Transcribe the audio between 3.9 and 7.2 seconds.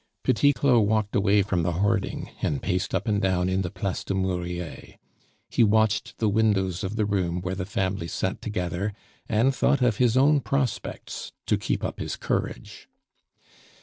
du Murier; he watched the windows of the